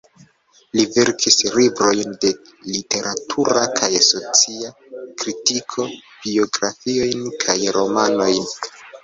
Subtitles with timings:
[0.77, 2.31] Li verkis librojn de
[2.69, 4.73] literatura kaj socia
[5.21, 5.87] kritiko,
[6.25, 8.51] biografiojn kaj romanojn.